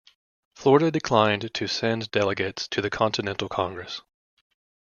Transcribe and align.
Florida 0.55 0.89
declined 0.89 1.53
to 1.53 1.67
send 1.67 2.09
delegates 2.09 2.67
to 2.67 2.81
the 2.81 2.89
Continental 2.89 3.47
Congress. 3.47 4.01